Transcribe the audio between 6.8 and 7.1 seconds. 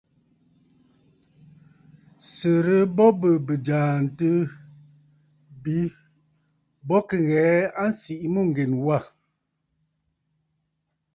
bɔ